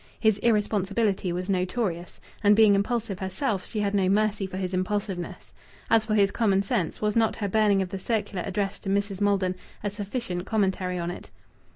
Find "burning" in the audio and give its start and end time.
7.47-7.83